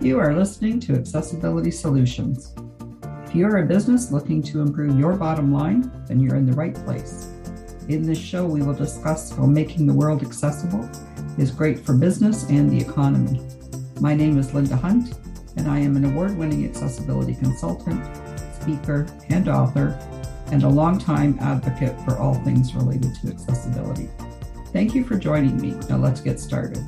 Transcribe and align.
You 0.00 0.18
are 0.18 0.34
listening 0.34 0.78
to 0.80 0.94
Accessibility 0.94 1.70
Solutions. 1.72 2.54
If 3.24 3.34
you 3.34 3.46
are 3.46 3.58
a 3.58 3.66
business 3.66 4.12
looking 4.12 4.42
to 4.44 4.60
improve 4.60 4.98
your 4.98 5.14
bottom 5.14 5.52
line, 5.52 5.90
then 6.06 6.20
you're 6.20 6.36
in 6.36 6.46
the 6.46 6.52
right 6.52 6.74
place. 6.74 7.32
In 7.88 8.02
this 8.02 8.18
show, 8.18 8.44
we 8.44 8.62
will 8.62 8.74
discuss 8.74 9.30
how 9.30 9.46
making 9.46 9.86
the 9.86 9.94
world 9.94 10.22
accessible 10.22 10.88
is 11.36 11.50
great 11.50 11.80
for 11.80 11.94
business 11.94 12.48
and 12.48 12.70
the 12.70 12.80
economy. 12.80 13.40
My 14.00 14.14
name 14.14 14.38
is 14.38 14.54
Linda 14.54 14.76
Hunt, 14.76 15.14
and 15.56 15.68
I 15.68 15.78
am 15.78 15.96
an 15.96 16.04
award 16.04 16.36
winning 16.36 16.64
accessibility 16.64 17.34
consultant, 17.34 18.04
speaker, 18.60 19.06
and 19.30 19.48
author, 19.48 19.98
and 20.52 20.64
a 20.64 20.68
longtime 20.68 21.38
advocate 21.40 21.98
for 22.02 22.18
all 22.18 22.34
things 22.44 22.74
related 22.74 23.14
to 23.14 23.28
accessibility. 23.28 24.08
Thank 24.66 24.94
you 24.94 25.02
for 25.02 25.16
joining 25.16 25.58
me. 25.58 25.70
Now 25.88 25.96
let's 25.96 26.20
get 26.20 26.38
started. 26.38 26.86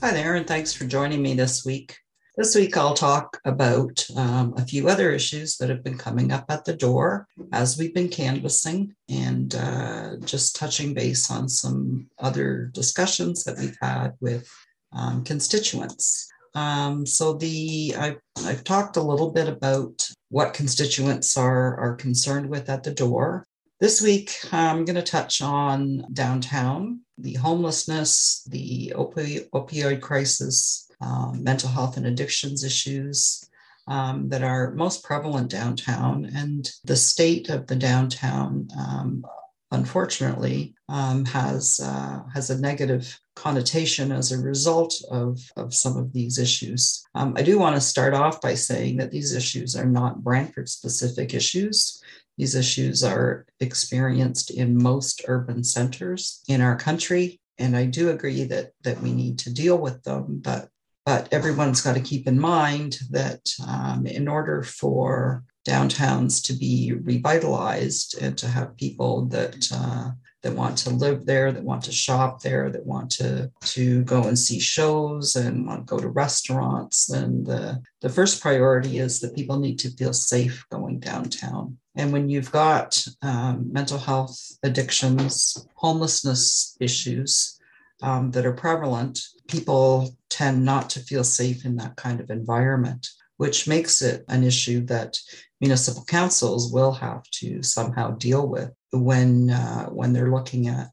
Hi 0.00 0.10
there, 0.10 0.34
and 0.34 0.46
thanks 0.46 0.72
for 0.72 0.86
joining 0.86 1.22
me 1.22 1.34
this 1.34 1.64
week. 1.64 2.01
This 2.42 2.56
week, 2.56 2.76
I'll 2.76 2.94
talk 2.94 3.40
about 3.44 4.04
um, 4.16 4.54
a 4.56 4.66
few 4.66 4.88
other 4.88 5.12
issues 5.12 5.58
that 5.58 5.68
have 5.68 5.84
been 5.84 5.96
coming 5.96 6.32
up 6.32 6.46
at 6.48 6.64
the 6.64 6.74
door 6.74 7.28
as 7.52 7.78
we've 7.78 7.94
been 7.94 8.08
canvassing 8.08 8.96
and 9.08 9.54
uh, 9.54 10.16
just 10.24 10.56
touching 10.56 10.92
base 10.92 11.30
on 11.30 11.48
some 11.48 12.10
other 12.18 12.68
discussions 12.74 13.44
that 13.44 13.58
we've 13.58 13.78
had 13.80 14.14
with 14.20 14.52
um, 14.92 15.22
constituents. 15.22 16.28
Um, 16.56 17.06
so 17.06 17.34
the 17.34 17.94
I've, 17.96 18.18
I've 18.44 18.64
talked 18.64 18.96
a 18.96 19.02
little 19.02 19.30
bit 19.30 19.46
about 19.46 20.04
what 20.30 20.52
constituents 20.52 21.36
are, 21.36 21.78
are 21.78 21.94
concerned 21.94 22.50
with 22.50 22.68
at 22.68 22.82
the 22.82 22.92
door. 22.92 23.46
This 23.78 24.02
week, 24.02 24.32
I'm 24.50 24.84
going 24.84 24.96
to 24.96 25.02
touch 25.02 25.42
on 25.42 26.06
downtown, 26.12 27.02
the 27.18 27.34
homelessness, 27.34 28.44
the 28.48 28.92
opi- 28.96 29.48
opioid 29.50 30.00
crisis, 30.00 30.90
um, 31.00 31.42
mental 31.42 31.68
health 31.68 31.96
and 31.96 32.06
addictions 32.06 32.64
issues 32.64 33.48
um, 33.88 34.28
that 34.28 34.42
are 34.42 34.72
most 34.72 35.02
prevalent 35.04 35.50
downtown, 35.50 36.30
and 36.34 36.70
the 36.84 36.96
state 36.96 37.48
of 37.48 37.66
the 37.66 37.76
downtown. 37.76 38.68
Um, 38.78 39.24
unfortunately, 39.72 40.74
um, 40.88 41.24
has 41.24 41.80
uh, 41.82 42.22
has 42.32 42.50
a 42.50 42.60
negative 42.60 43.18
connotation 43.34 44.12
as 44.12 44.30
a 44.30 44.38
result 44.38 44.94
of, 45.10 45.40
of 45.56 45.74
some 45.74 45.96
of 45.96 46.12
these 46.12 46.38
issues. 46.38 47.04
Um, 47.14 47.34
I 47.36 47.42
do 47.42 47.58
want 47.58 47.74
to 47.76 47.80
start 47.80 48.14
off 48.14 48.40
by 48.40 48.54
saying 48.54 48.98
that 48.98 49.10
these 49.10 49.34
issues 49.34 49.74
are 49.74 49.86
not 49.86 50.22
Brantford 50.22 50.68
specific 50.68 51.32
issues. 51.34 52.01
These 52.38 52.54
issues 52.54 53.04
are 53.04 53.46
experienced 53.60 54.50
in 54.50 54.82
most 54.82 55.22
urban 55.28 55.64
centers 55.64 56.42
in 56.48 56.60
our 56.60 56.76
country. 56.76 57.40
And 57.58 57.76
I 57.76 57.86
do 57.86 58.10
agree 58.10 58.44
that, 58.44 58.72
that 58.82 59.00
we 59.00 59.12
need 59.12 59.38
to 59.40 59.52
deal 59.52 59.78
with 59.78 60.02
them, 60.02 60.40
but, 60.42 60.68
but 61.04 61.28
everyone's 61.32 61.82
got 61.82 61.94
to 61.94 62.00
keep 62.00 62.26
in 62.26 62.38
mind 62.38 62.98
that 63.10 63.50
um, 63.66 64.06
in 64.06 64.28
order 64.28 64.62
for 64.62 65.44
downtowns 65.66 66.42
to 66.46 66.54
be 66.54 66.92
revitalized 66.92 68.20
and 68.20 68.36
to 68.38 68.48
have 68.48 68.76
people 68.76 69.26
that 69.26 69.68
uh, 69.72 70.10
that 70.42 70.54
want 70.54 70.76
to 70.76 70.90
live 70.90 71.24
there, 71.24 71.52
that 71.52 71.62
want 71.62 71.84
to 71.84 71.92
shop 71.92 72.42
there, 72.42 72.68
that 72.70 72.84
want 72.84 73.10
to, 73.10 73.50
to 73.60 74.02
go 74.04 74.24
and 74.24 74.38
see 74.38 74.58
shows 74.58 75.36
and 75.36 75.66
want 75.66 75.86
to 75.86 75.94
go 75.96 76.00
to 76.00 76.08
restaurants, 76.08 77.06
then 77.06 77.44
the, 77.44 77.80
the 78.00 78.08
first 78.08 78.42
priority 78.42 78.98
is 78.98 79.20
that 79.20 79.36
people 79.36 79.58
need 79.58 79.78
to 79.78 79.90
feel 79.90 80.12
safe 80.12 80.64
going 80.70 80.98
downtown. 80.98 81.78
And 81.94 82.12
when 82.12 82.28
you've 82.28 82.50
got 82.50 83.04
um, 83.20 83.70
mental 83.72 83.98
health 83.98 84.38
addictions, 84.62 85.66
homelessness 85.74 86.76
issues 86.80 87.58
um, 88.02 88.30
that 88.30 88.46
are 88.46 88.52
prevalent, 88.52 89.20
people 89.48 90.16
tend 90.28 90.64
not 90.64 90.88
to 90.90 91.00
feel 91.00 91.24
safe 91.24 91.64
in 91.64 91.76
that 91.76 91.96
kind 91.96 92.20
of 92.20 92.30
environment, 92.30 93.06
which 93.36 93.68
makes 93.68 94.00
it 94.00 94.24
an 94.28 94.42
issue 94.42 94.84
that 94.86 95.18
municipal 95.60 96.04
councils 96.04 96.72
will 96.72 96.92
have 96.92 97.22
to 97.30 97.62
somehow 97.62 98.10
deal 98.12 98.48
with 98.48 98.70
when 98.92 99.50
uh, 99.50 99.86
when 99.86 100.12
they're 100.12 100.30
looking 100.30 100.68
at 100.68 100.90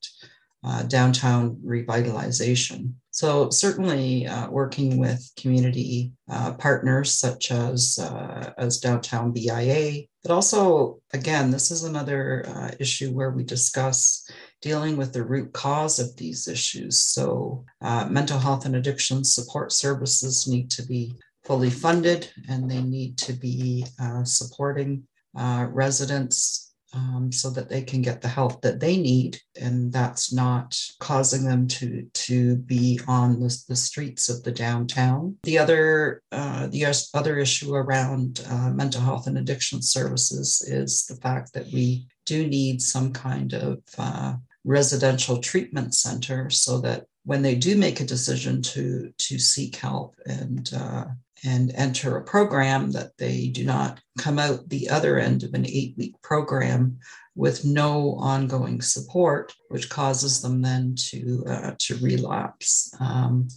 uh, 0.63 0.83
downtown 0.83 1.55
revitalization. 1.65 2.93
So 3.19 3.49
certainly 3.49 4.27
uh, 4.27 4.49
working 4.49 4.97
with 4.97 5.29
community 5.37 6.13
uh, 6.31 6.53
partners 6.53 7.11
such 7.11 7.51
as 7.51 7.99
uh, 8.01 8.53
as 8.57 8.79
downtown 8.79 9.33
BIA, 9.33 10.03
but 10.23 10.31
also 10.31 11.01
again, 11.11 11.51
this 11.51 11.69
is 11.69 11.83
another 11.83 12.45
uh, 12.47 12.71
issue 12.79 13.11
where 13.11 13.31
we 13.31 13.43
discuss 13.43 14.25
dealing 14.61 14.95
with 14.95 15.11
the 15.11 15.25
root 15.25 15.51
cause 15.51 15.99
of 15.99 16.15
these 16.15 16.47
issues. 16.47 17.01
So 17.01 17.65
mental 18.09 18.39
health 18.39 18.65
and 18.65 18.77
addiction 18.77 19.25
support 19.25 19.73
services 19.73 20.47
need 20.47 20.71
to 20.71 20.83
be 20.87 21.13
fully 21.43 21.71
funded 21.71 22.31
and 22.47 22.71
they 22.71 22.81
need 22.81 23.17
to 23.17 23.33
be 23.33 23.85
uh, 24.01 24.23
supporting 24.23 25.03
uh, 25.37 25.67
residents 25.69 26.68
um, 26.93 27.31
so 27.31 27.49
that 27.51 27.69
they 27.69 27.81
can 27.81 28.01
get 28.01 28.21
the 28.21 28.27
help 28.27 28.61
that 28.61 28.79
they 28.79 28.97
need 28.97 29.39
and 29.59 29.91
that's 29.91 30.33
not 30.33 30.79
causing 30.99 31.43
them 31.43 31.67
to 31.67 32.07
to 32.13 32.55
be 32.57 32.99
on 33.07 33.39
the, 33.39 33.63
the 33.67 33.75
streets 33.75 34.29
of 34.29 34.43
the 34.43 34.51
downtown. 34.51 35.37
The 35.43 35.57
other 35.57 36.23
uh, 36.31 36.67
the 36.67 36.85
other 37.13 37.37
issue 37.37 37.73
around 37.75 38.41
uh, 38.49 38.71
mental 38.71 39.01
health 39.01 39.27
and 39.27 39.37
addiction 39.37 39.81
services 39.81 40.61
is 40.67 41.05
the 41.05 41.15
fact 41.15 41.53
that 41.53 41.67
we 41.67 42.07
do 42.25 42.47
need 42.47 42.81
some 42.81 43.11
kind 43.11 43.53
of 43.53 43.81
uh, 43.97 44.35
residential 44.63 45.37
treatment 45.37 45.93
center 45.95 46.49
so 46.49 46.79
that 46.81 47.05
when 47.25 47.41
they 47.41 47.55
do 47.55 47.75
make 47.77 47.99
a 47.99 48.05
decision 48.05 48.61
to 48.61 49.11
to 49.17 49.37
seek 49.37 49.75
help 49.75 50.15
and 50.25 50.71
uh, 50.75 51.05
and 51.43 51.71
enter 51.75 52.17
a 52.17 52.23
program 52.23 52.91
that 52.91 53.17
they 53.17 53.47
do 53.47 53.63
not 53.63 53.99
come 54.17 54.39
out 54.39 54.67
the 54.69 54.89
other 54.89 55.17
end 55.17 55.43
of 55.43 55.53
an 55.53 55.65
eight 55.65 55.95
week 55.97 56.15
program 56.21 56.99
with 57.35 57.63
no 57.63 58.15
ongoing 58.15 58.81
support, 58.81 59.53
which 59.69 59.89
causes 59.89 60.41
them 60.41 60.61
then 60.61 60.95
to 60.95 61.43
uh, 61.47 61.71
to 61.79 61.95
relapse 61.97 62.93
um, 62.99 63.47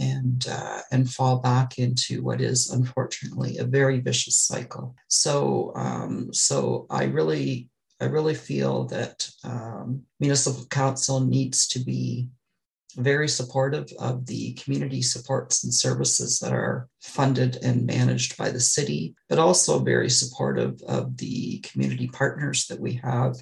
and 0.00 0.46
uh, 0.50 0.80
and 0.90 1.10
fall 1.10 1.38
back 1.38 1.78
into 1.78 2.22
what 2.22 2.40
is 2.40 2.70
unfortunately 2.70 3.58
a 3.58 3.64
very 3.64 4.00
vicious 4.00 4.36
cycle. 4.36 4.96
So 5.08 5.72
um, 5.76 6.32
so 6.32 6.86
I 6.90 7.04
really 7.04 7.68
I 8.00 8.06
really 8.06 8.34
feel 8.34 8.84
that 8.86 9.30
um, 9.44 10.02
municipal 10.18 10.66
council 10.66 11.20
needs 11.20 11.68
to 11.68 11.78
be 11.78 12.28
very 12.96 13.28
supportive 13.28 13.88
of 13.98 14.26
the 14.26 14.54
community 14.54 15.02
supports 15.02 15.64
and 15.64 15.72
services 15.72 16.38
that 16.38 16.52
are 16.52 16.88
funded 17.00 17.58
and 17.62 17.86
managed 17.86 18.36
by 18.36 18.50
the 18.50 18.60
city, 18.60 19.14
but 19.28 19.38
also 19.38 19.78
very 19.78 20.10
supportive 20.10 20.80
of 20.88 21.16
the 21.16 21.58
community 21.60 22.08
partners 22.08 22.66
that 22.66 22.80
we 22.80 22.94
have 23.02 23.36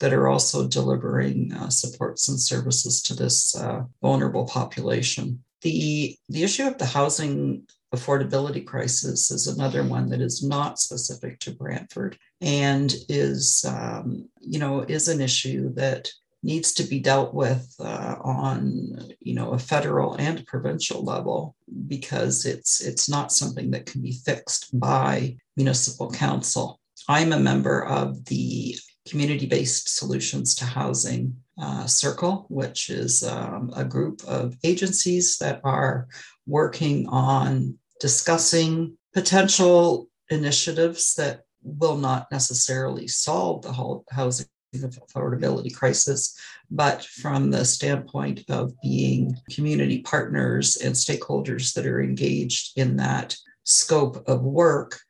that 0.00 0.12
are 0.12 0.28
also 0.28 0.68
delivering 0.68 1.52
uh, 1.54 1.68
supports 1.68 2.28
and 2.28 2.40
services 2.40 3.02
to 3.02 3.14
this 3.14 3.56
uh, 3.56 3.82
vulnerable 4.02 4.46
population. 4.46 5.42
The, 5.62 6.16
the 6.28 6.44
issue 6.44 6.66
of 6.66 6.78
the 6.78 6.86
housing 6.86 7.66
affordability 7.94 8.64
crisis 8.66 9.30
is 9.30 9.46
another 9.46 9.82
one 9.82 10.08
that 10.10 10.20
is 10.20 10.42
not 10.42 10.78
specific 10.78 11.38
to 11.40 11.54
Brantford 11.54 12.18
and 12.40 12.94
is, 13.08 13.64
um, 13.66 14.28
you 14.40 14.58
know, 14.58 14.80
is 14.82 15.08
an 15.08 15.20
issue 15.20 15.72
that 15.74 16.08
needs 16.42 16.72
to 16.72 16.84
be 16.84 17.00
dealt 17.00 17.34
with 17.34 17.74
uh, 17.80 18.16
on 18.22 19.12
you 19.20 19.34
know 19.34 19.50
a 19.50 19.58
federal 19.58 20.14
and 20.14 20.46
provincial 20.46 21.04
level 21.04 21.56
because 21.86 22.46
it's 22.46 22.80
it's 22.80 23.08
not 23.08 23.32
something 23.32 23.70
that 23.70 23.86
can 23.86 24.02
be 24.02 24.12
fixed 24.12 24.78
by 24.78 25.36
municipal 25.56 26.10
council. 26.10 26.80
I'm 27.08 27.32
a 27.32 27.40
member 27.40 27.84
of 27.84 28.24
the 28.26 28.76
community-based 29.08 29.96
solutions 29.96 30.54
to 30.56 30.64
housing 30.66 31.34
uh, 31.60 31.86
circle 31.86 32.46
which 32.50 32.90
is 32.90 33.24
um, 33.24 33.72
a 33.74 33.84
group 33.84 34.22
of 34.28 34.54
agencies 34.62 35.38
that 35.38 35.60
are 35.64 36.06
working 36.46 37.08
on 37.08 37.76
discussing 38.00 38.96
potential 39.14 40.08
initiatives 40.30 41.14
that 41.14 41.42
will 41.62 41.96
not 41.96 42.26
necessarily 42.30 43.08
solve 43.08 43.62
the 43.62 43.72
whole 43.72 44.04
housing 44.10 44.46
affordability 44.74 45.74
crisis, 45.74 46.38
but 46.70 47.04
from 47.04 47.50
the 47.50 47.64
standpoint 47.64 48.44
of 48.48 48.72
being 48.80 49.36
community 49.50 50.02
partners 50.02 50.76
and 50.76 50.94
stakeholders 50.94 51.74
that 51.74 51.86
are 51.86 52.02
engaged 52.02 52.78
in 52.78 52.96
that 52.96 53.36
scope 53.64 54.26
of 54.28 54.42
work, 54.42 55.00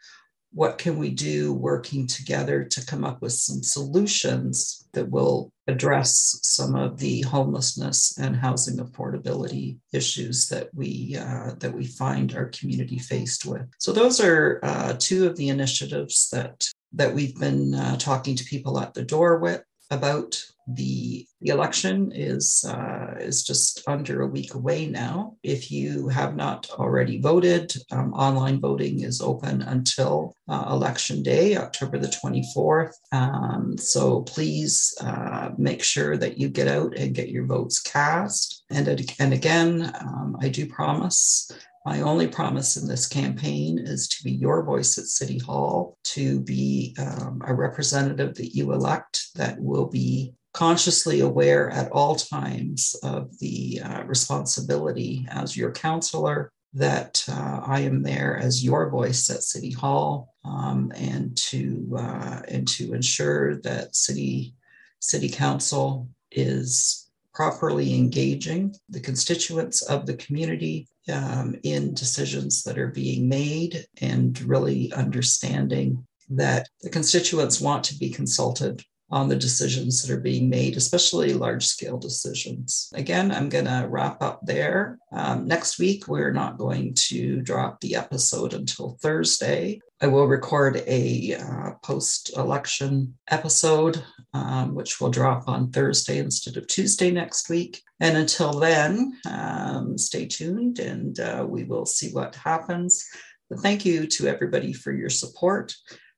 what 0.52 0.78
can 0.78 0.98
we 0.98 1.10
do 1.10 1.52
working 1.52 2.06
together 2.06 2.64
to 2.64 2.86
come 2.86 3.04
up 3.04 3.20
with 3.20 3.32
some 3.32 3.62
solutions 3.62 4.88
that 4.92 5.10
will 5.10 5.52
address 5.66 6.40
some 6.42 6.74
of 6.74 6.98
the 6.98 7.20
homelessness 7.22 8.18
and 8.18 8.34
housing 8.34 8.78
affordability 8.78 9.76
issues 9.92 10.48
that 10.48 10.70
we 10.74 11.16
uh, 11.20 11.52
that 11.58 11.72
we 11.72 11.86
find 11.86 12.34
our 12.34 12.46
community 12.46 12.98
faced 12.98 13.44
with. 13.44 13.68
So 13.78 13.92
those 13.92 14.20
are 14.20 14.60
uh, 14.62 14.94
two 14.98 15.26
of 15.26 15.36
the 15.36 15.50
initiatives 15.50 16.30
that 16.30 16.66
that 16.92 17.14
we've 17.14 17.38
been 17.38 17.74
uh, 17.74 17.96
talking 17.96 18.36
to 18.36 18.44
people 18.44 18.78
at 18.80 18.94
the 18.94 19.02
door 19.02 19.38
with 19.38 19.62
about 19.90 20.42
the, 20.74 21.26
the 21.40 21.50
election 21.50 22.12
is 22.14 22.64
uh, 22.68 23.14
is 23.18 23.42
just 23.42 23.82
under 23.88 24.20
a 24.20 24.26
week 24.26 24.54
away 24.54 24.86
now. 24.86 25.36
If 25.42 25.70
you 25.70 26.08
have 26.08 26.36
not 26.36 26.68
already 26.72 27.20
voted, 27.20 27.74
um, 27.90 28.12
online 28.12 28.60
voting 28.60 29.00
is 29.00 29.22
open 29.22 29.62
until 29.62 30.34
uh, 30.46 30.66
election 30.68 31.22
day, 31.22 31.56
October 31.56 31.98
the 31.98 32.08
24th. 32.08 32.92
Um, 33.12 33.78
so 33.78 34.22
please 34.22 34.94
uh, 35.00 35.50
make 35.56 35.82
sure 35.82 36.18
that 36.18 36.36
you 36.38 36.48
get 36.50 36.68
out 36.68 36.96
and 36.96 37.14
get 37.14 37.30
your 37.30 37.46
votes 37.46 37.80
cast. 37.80 38.64
And, 38.70 38.88
and 39.18 39.32
again, 39.32 39.90
um, 40.00 40.36
I 40.40 40.48
do 40.50 40.66
promise 40.66 41.50
my 41.88 42.02
only 42.02 42.28
promise 42.28 42.76
in 42.76 42.86
this 42.86 43.06
campaign 43.08 43.78
is 43.78 44.08
to 44.08 44.22
be 44.22 44.32
your 44.32 44.62
voice 44.62 44.98
at 44.98 45.04
City 45.04 45.38
Hall, 45.38 45.96
to 46.04 46.38
be 46.40 46.94
um, 46.98 47.40
a 47.46 47.54
representative 47.54 48.34
that 48.34 48.54
you 48.54 48.72
elect 48.72 49.28
that 49.36 49.58
will 49.58 49.86
be 49.86 50.34
consciously 50.52 51.20
aware 51.20 51.70
at 51.70 51.90
all 51.90 52.14
times 52.14 52.94
of 53.02 53.38
the 53.38 53.80
uh, 53.82 54.02
responsibility 54.04 55.26
as 55.30 55.56
your 55.56 55.72
councillor 55.72 56.52
that 56.74 57.24
uh, 57.26 57.62
I 57.64 57.80
am 57.80 58.02
there 58.02 58.36
as 58.36 58.62
your 58.62 58.90
voice 58.90 59.30
at 59.30 59.42
City 59.42 59.70
Hall 59.70 60.34
um, 60.44 60.92
and 60.94 61.34
to 61.48 61.96
uh, 61.96 62.42
and 62.48 62.68
to 62.68 62.92
ensure 62.92 63.62
that 63.62 63.96
City 63.96 64.54
City 65.00 65.30
Council 65.30 66.06
is 66.30 67.08
properly 67.32 67.94
engaging 67.94 68.74
the 68.90 69.00
constituents 69.00 69.80
of 69.82 70.04
the 70.04 70.16
community 70.16 70.86
um, 71.10 71.56
in 71.62 71.94
decisions 71.94 72.62
that 72.64 72.78
are 72.78 72.88
being 72.88 73.28
made 73.28 73.86
and 74.00 74.40
really 74.42 74.92
understanding 74.92 76.06
that 76.30 76.68
the 76.82 76.90
constituents 76.90 77.60
want 77.60 77.84
to 77.84 77.98
be 77.98 78.10
consulted 78.10 78.82
on 79.10 79.28
the 79.28 79.36
decisions 79.36 80.02
that 80.02 80.12
are 80.12 80.20
being 80.20 80.50
made, 80.50 80.76
especially 80.76 81.32
large 81.32 81.66
scale 81.66 81.98
decisions. 81.98 82.90
Again, 82.94 83.32
I'm 83.32 83.48
going 83.48 83.64
to 83.64 83.86
wrap 83.88 84.22
up 84.22 84.40
there. 84.42 84.98
Um, 85.12 85.46
next 85.46 85.78
week, 85.78 86.08
we're 86.08 86.32
not 86.32 86.58
going 86.58 86.94
to 86.94 87.40
drop 87.40 87.80
the 87.80 87.96
episode 87.96 88.52
until 88.52 88.98
Thursday. 89.00 89.80
I 90.00 90.06
will 90.06 90.26
record 90.26 90.82
a 90.86 91.36
uh, 91.36 91.70
post 91.82 92.36
election 92.36 93.14
episode, 93.30 94.04
um, 94.34 94.74
which 94.74 95.00
will 95.00 95.10
drop 95.10 95.48
on 95.48 95.72
Thursday 95.72 96.18
instead 96.18 96.56
of 96.56 96.66
Tuesday 96.66 97.10
next 97.10 97.48
week. 97.48 97.82
And 98.00 98.16
until 98.16 98.52
then, 98.52 99.18
um, 99.28 99.96
stay 99.98 100.26
tuned 100.26 100.78
and 100.78 101.18
uh, 101.18 101.46
we 101.48 101.64
will 101.64 101.86
see 101.86 102.10
what 102.12 102.36
happens. 102.36 103.04
But 103.48 103.60
thank 103.60 103.84
you 103.84 104.06
to 104.06 104.28
everybody 104.28 104.72
for 104.72 104.92
your 104.92 105.10
support. 105.10 105.74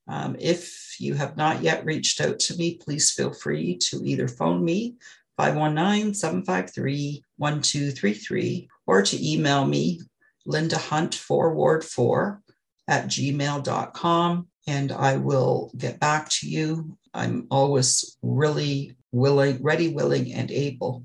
Um, 0.08 0.36
if 0.38 0.96
you 0.98 1.14
have 1.14 1.36
not 1.36 1.62
yet 1.62 1.84
reached 1.84 2.20
out 2.20 2.38
to 2.40 2.56
me, 2.56 2.76
please 2.76 3.10
feel 3.10 3.32
free 3.32 3.78
to 3.88 4.02
either 4.04 4.28
phone 4.28 4.64
me 4.64 4.96
519 5.36 6.14
753 6.14 7.24
1233 7.36 8.68
or 8.86 9.02
to 9.02 9.32
email 9.32 9.64
me 9.64 10.00
Linda 10.46 10.78
Hunt 10.78 11.14
for 11.14 11.54
Ward 11.54 11.84
4 11.84 12.42
at 12.88 13.06
gmail.com 13.06 14.48
and 14.66 14.92
I 14.92 15.16
will 15.16 15.70
get 15.76 16.00
back 16.00 16.28
to 16.30 16.48
you. 16.48 16.98
I'm 17.14 17.46
always 17.50 18.18
really 18.22 18.96
willing, 19.12 19.62
ready, 19.62 19.88
willing, 19.88 20.32
and 20.32 20.50
able 20.50 21.04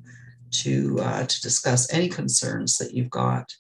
to, 0.51 0.99
uh, 0.99 1.25
to 1.25 1.41
discuss 1.41 1.91
any 1.91 2.09
concerns 2.09 2.77
that 2.77 2.93
you've 2.93 3.09
got. 3.09 3.51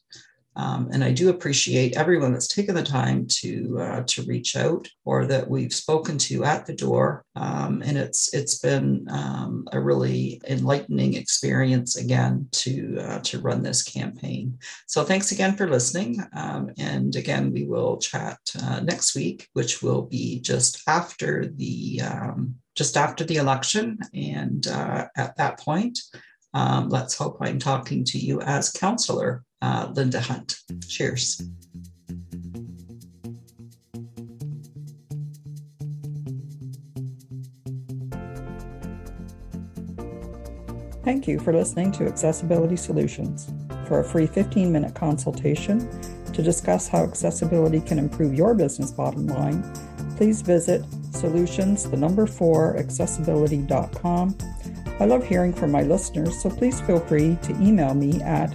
Um, 0.55 0.89
and 0.91 1.03
I 1.03 1.11
do 1.11 1.29
appreciate 1.29 1.97
everyone 1.97 2.31
that's 2.31 2.47
taken 2.47 2.75
the 2.75 2.83
time 2.83 3.27
to 3.27 3.79
uh, 3.79 4.03
to 4.07 4.23
reach 4.23 4.55
out 4.55 4.87
or 5.03 5.25
that 5.25 5.49
we've 5.49 5.73
spoken 5.73 6.17
to 6.19 6.43
at 6.45 6.65
the 6.65 6.75
door. 6.75 7.23
Um, 7.35 7.81
and 7.85 7.97
it's 7.97 8.33
it's 8.33 8.59
been 8.59 9.05
um, 9.09 9.67
a 9.71 9.79
really 9.79 10.41
enlightening 10.47 11.15
experience 11.15 11.97
again 11.97 12.47
to 12.53 12.97
uh, 12.99 13.19
to 13.19 13.39
run 13.39 13.63
this 13.63 13.83
campaign. 13.83 14.57
So 14.87 15.03
thanks 15.03 15.31
again 15.31 15.55
for 15.57 15.67
listening. 15.67 16.19
Um, 16.33 16.71
and 16.77 17.15
again, 17.15 17.51
we 17.51 17.65
will 17.65 17.97
chat 17.97 18.39
uh, 18.63 18.79
next 18.79 19.15
week, 19.15 19.47
which 19.53 19.81
will 19.81 20.03
be 20.03 20.39
just 20.39 20.81
after 20.87 21.47
the 21.47 22.01
um, 22.01 22.55
just 22.75 22.97
after 22.97 23.23
the 23.23 23.37
election. 23.37 23.97
And 24.13 24.67
uh, 24.67 25.07
at 25.17 25.35
that 25.37 25.59
point, 25.59 25.99
um, 26.53 26.89
let's 26.89 27.17
hope 27.17 27.37
I'm 27.41 27.59
talking 27.59 28.05
to 28.05 28.17
you 28.17 28.41
as 28.41 28.71
councillor 28.71 29.43
uh, 29.65 29.91
Linda 29.95 30.21
Hunt. 30.21 30.59
Cheers. 30.87 31.41
Thank 41.03 41.27
you 41.27 41.39
for 41.39 41.51
listening 41.51 41.91
to 41.93 42.05
Accessibility 42.05 42.75
Solutions. 42.75 43.51
For 43.87 44.01
a 44.01 44.03
free 44.03 44.27
15 44.27 44.71
minute 44.71 44.93
consultation 44.93 45.89
to 46.33 46.43
discuss 46.43 46.87
how 46.87 47.03
accessibility 47.03 47.79
can 47.79 47.97
improve 47.97 48.35
your 48.35 48.53
business 48.53 48.91
bottom 48.91 49.25
line, 49.27 49.63
please 50.15 50.41
visit 50.41 50.83
solutions, 51.11 51.89
the 51.89 51.97
number 51.97 52.27
four, 52.27 52.77
accessibility.com. 52.77 54.37
I 54.99 55.05
love 55.05 55.25
hearing 55.25 55.53
from 55.53 55.71
my 55.71 55.81
listeners, 55.81 56.41
so 56.41 56.49
please 56.49 56.79
feel 56.81 56.99
free 56.99 57.37
to 57.43 57.51
email 57.61 57.93
me 57.93 58.21
at 58.21 58.49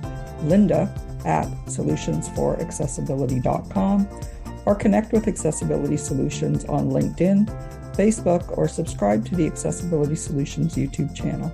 linda 0.45 0.95
at 1.25 1.47
solutionsforaccessibility.com 1.67 4.09
or 4.67 4.75
connect 4.75 5.13
with 5.13 5.29
Accessibility 5.29 5.97
Solutions 5.97 6.67
on 6.67 6.91
LinkedIn, 6.91 7.47
Facebook, 7.97 8.55
or 8.57 8.69
subscribe 8.69 9.25
to 9.27 9.35
the 9.35 9.47
Accessibility 9.47 10.15
Solutions 10.15 10.77
YouTube 10.77 11.13
channel. 11.15 11.51